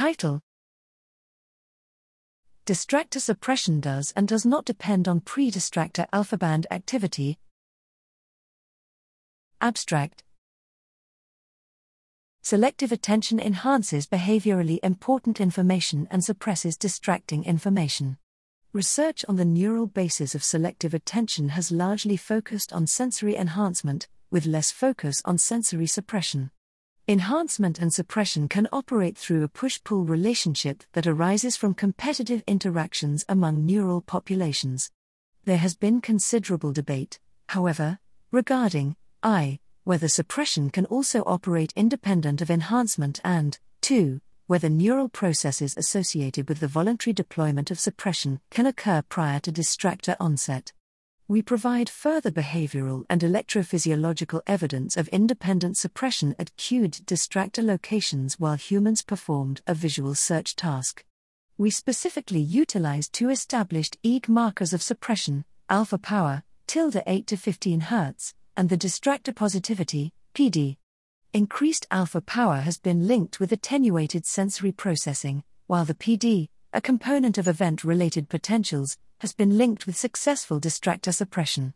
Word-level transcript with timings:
Title 0.00 0.40
Distractor 2.64 3.20
suppression 3.20 3.80
does 3.80 4.14
and 4.16 4.26
does 4.26 4.46
not 4.46 4.64
depend 4.64 5.06
on 5.06 5.20
pre 5.20 5.50
distractor 5.50 6.06
alpha 6.10 6.38
band 6.38 6.66
activity. 6.70 7.38
Abstract 9.60 10.24
Selective 12.40 12.92
attention 12.92 13.38
enhances 13.38 14.06
behaviorally 14.06 14.78
important 14.82 15.38
information 15.38 16.08
and 16.10 16.24
suppresses 16.24 16.78
distracting 16.78 17.44
information. 17.44 18.16
Research 18.72 19.22
on 19.28 19.36
the 19.36 19.44
neural 19.44 19.86
basis 19.86 20.34
of 20.34 20.42
selective 20.42 20.94
attention 20.94 21.50
has 21.50 21.70
largely 21.70 22.16
focused 22.16 22.72
on 22.72 22.86
sensory 22.86 23.36
enhancement, 23.36 24.08
with 24.30 24.46
less 24.46 24.70
focus 24.70 25.20
on 25.26 25.36
sensory 25.36 25.86
suppression. 25.86 26.52
Enhancement 27.10 27.80
and 27.80 27.92
suppression 27.92 28.46
can 28.46 28.68
operate 28.72 29.18
through 29.18 29.42
a 29.42 29.48
push 29.48 29.80
pull 29.82 30.04
relationship 30.04 30.84
that 30.92 31.08
arises 31.08 31.56
from 31.56 31.74
competitive 31.74 32.40
interactions 32.46 33.24
among 33.28 33.66
neural 33.66 34.00
populations. 34.00 34.92
There 35.44 35.56
has 35.56 35.74
been 35.74 36.00
considerable 36.00 36.72
debate, 36.72 37.18
however, 37.48 37.98
regarding 38.30 38.94
I 39.24 39.58
whether 39.82 40.06
suppression 40.06 40.70
can 40.70 40.86
also 40.86 41.24
operate 41.26 41.72
independent 41.74 42.42
of 42.42 42.48
enhancement 42.48 43.20
and, 43.24 43.58
2. 43.80 44.20
Whether 44.46 44.68
neural 44.68 45.08
processes 45.08 45.74
associated 45.76 46.48
with 46.48 46.60
the 46.60 46.68
voluntary 46.68 47.12
deployment 47.12 47.72
of 47.72 47.80
suppression 47.80 48.38
can 48.50 48.66
occur 48.66 49.02
prior 49.02 49.40
to 49.40 49.50
distractor 49.50 50.14
onset. 50.20 50.72
We 51.30 51.42
provide 51.42 51.88
further 51.88 52.32
behavioral 52.32 53.04
and 53.08 53.20
electrophysiological 53.20 54.40
evidence 54.48 54.96
of 54.96 55.06
independent 55.10 55.76
suppression 55.76 56.34
at 56.40 56.56
cued 56.56 56.94
distractor 57.06 57.62
locations 57.62 58.40
while 58.40 58.56
humans 58.56 59.02
performed 59.02 59.60
a 59.64 59.72
visual 59.72 60.16
search 60.16 60.56
task. 60.56 61.04
We 61.56 61.70
specifically 61.70 62.40
utilized 62.40 63.12
two 63.12 63.30
established 63.30 63.96
EEG 64.02 64.28
markers 64.28 64.72
of 64.72 64.82
suppression, 64.82 65.44
alpha 65.68 65.98
power, 65.98 66.42
tilde 66.66 67.00
8 67.06 67.28
to 67.28 67.36
15 67.36 67.82
Hz, 67.82 68.34
and 68.56 68.68
the 68.68 68.76
distractor 68.76 69.32
positivity, 69.32 70.12
PD. 70.34 70.78
Increased 71.32 71.86
alpha 71.92 72.20
power 72.20 72.56
has 72.56 72.78
been 72.78 73.06
linked 73.06 73.38
with 73.38 73.52
attenuated 73.52 74.26
sensory 74.26 74.72
processing, 74.72 75.44
while 75.68 75.84
the 75.84 75.94
PD, 75.94 76.48
a 76.72 76.80
component 76.80 77.38
of 77.38 77.48
event 77.48 77.84
related 77.84 78.28
potentials, 78.28 78.96
has 79.18 79.32
been 79.32 79.58
linked 79.58 79.86
with 79.86 79.96
successful 79.96 80.60
distractor 80.60 81.12
suppression. 81.12 81.74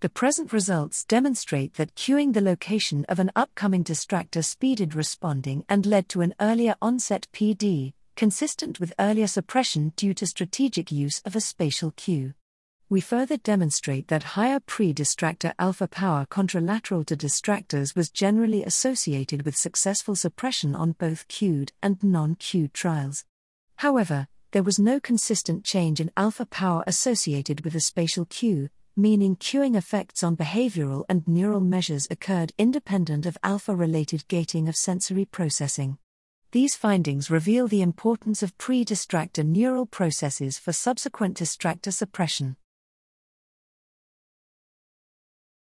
The 0.00 0.08
present 0.08 0.52
results 0.52 1.04
demonstrate 1.04 1.74
that 1.74 1.94
cueing 1.94 2.32
the 2.32 2.40
location 2.40 3.04
of 3.08 3.18
an 3.18 3.30
upcoming 3.36 3.84
distractor 3.84 4.44
speeded 4.44 4.94
responding 4.94 5.64
and 5.68 5.86
led 5.86 6.08
to 6.10 6.20
an 6.20 6.34
earlier 6.40 6.74
onset 6.82 7.28
PD, 7.32 7.92
consistent 8.16 8.80
with 8.80 8.92
earlier 8.98 9.26
suppression 9.26 9.92
due 9.96 10.14
to 10.14 10.26
strategic 10.26 10.90
use 10.90 11.20
of 11.24 11.36
a 11.36 11.40
spatial 11.40 11.92
cue 11.92 12.34
we 12.92 13.00
further 13.00 13.38
demonstrate 13.38 14.08
that 14.08 14.22
higher 14.36 14.60
pre 14.60 14.92
distractor 14.92 15.54
alpha 15.58 15.88
power 15.88 16.26
contralateral 16.26 17.06
to 17.06 17.16
distractors 17.16 17.96
was 17.96 18.10
generally 18.10 18.62
associated 18.64 19.46
with 19.46 19.56
successful 19.56 20.14
suppression 20.14 20.74
on 20.76 20.92
both 20.92 21.26
cued 21.26 21.72
and 21.82 22.04
non 22.04 22.34
cued 22.34 22.74
trials. 22.74 23.24
However, 23.76 24.28
there 24.52 24.62
was 24.62 24.78
no 24.78 25.00
consistent 25.00 25.64
change 25.64 25.98
in 25.98 26.10
alpha 26.14 26.44
power 26.44 26.84
associated 26.86 27.64
with 27.64 27.74
a 27.74 27.80
spatial 27.80 28.26
cue, 28.26 28.68
meaning 28.94 29.34
cueing 29.34 29.74
effects 29.74 30.22
on 30.22 30.36
behavioral 30.36 31.04
and 31.08 31.26
neural 31.26 31.60
measures 31.60 32.06
occurred 32.10 32.52
independent 32.58 33.24
of 33.24 33.38
alpha 33.42 33.74
related 33.74 34.28
gating 34.28 34.68
of 34.68 34.76
sensory 34.76 35.24
processing. 35.24 35.96
These 36.50 36.76
findings 36.76 37.30
reveal 37.30 37.66
the 37.66 37.80
importance 37.80 38.42
of 38.42 38.56
pre 38.58 38.84
distractor 38.84 39.42
neural 39.44 39.86
processes 39.86 40.58
for 40.58 40.74
subsequent 40.74 41.38
distractor 41.38 41.90
suppression. 41.90 42.56